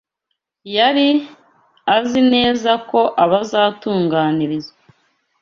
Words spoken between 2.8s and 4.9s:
ko abazatunganirizwa